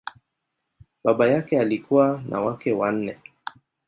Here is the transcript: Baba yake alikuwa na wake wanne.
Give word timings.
Baba 1.03 1.27
yake 1.27 1.59
alikuwa 1.59 2.23
na 2.29 2.41
wake 2.41 2.71
wanne. 2.73 3.17